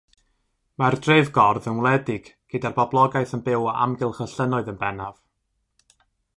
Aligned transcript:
Mae'r 0.83 0.95
drefgordd 1.07 1.67
yn 1.73 1.81
wledig 1.83 2.31
gyda'r 2.55 2.75
boblogaeth 2.79 3.35
yn 3.39 3.45
byw 3.51 3.69
o 3.69 3.77
amgylch 3.85 4.25
y 4.29 4.31
llynnoedd 4.33 4.75
yn 4.75 4.81
bennaf. 4.85 6.05